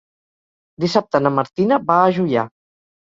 Dissabte 0.85 1.21
na 1.25 1.33
Martina 1.35 1.81
va 1.93 1.99
a 2.07 2.09
Juià. 2.17 2.47